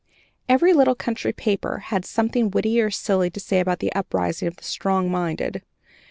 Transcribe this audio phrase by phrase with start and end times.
[0.49, 4.55] Every little country paper had something witty or silly to say about the uprising of
[4.55, 5.61] the "strong minded."